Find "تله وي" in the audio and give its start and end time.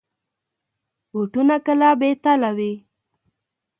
2.23-2.73